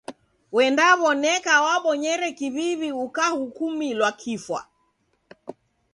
[0.55, 4.61] W'endaw'oneka wabonyere kiw'iw'i ukahukumilwa kifwa.